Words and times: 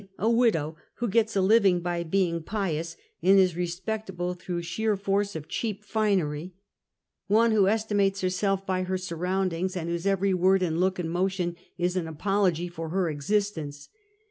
a 0.17 0.27
widow 0.31 0.75
who 0.95 1.07
gets 1.07 1.35
a 1.35 1.41
living 1.41 1.79
by 1.79 2.01
being 2.01 2.41
pi 2.41 2.75
ous, 2.75 2.97
and 3.21 3.37
is 3.37 3.55
respectable 3.55 4.33
through 4.33 4.59
sheer 4.63 4.97
force 4.97 5.35
of 5.35 5.47
cheap 5.47 5.85
finery; 5.85 6.55
one 7.27 7.51
who 7.51 7.67
estimates 7.67 8.21
herself 8.21 8.65
by 8.65 8.81
her 8.81 8.97
surroundings, 8.97 9.77
and 9.77 9.89
whose 9.89 10.07
every 10.07 10.33
word 10.33 10.63
and 10.63 10.79
look 10.79 10.97
and 10.97 11.11
motion 11.11 11.55
is 11.77 11.95
an 11.95 12.07
apol 12.07 12.45
ogy 12.49 12.67
for 12.67 12.89
her 12.89 13.09
existence. 13.11 13.89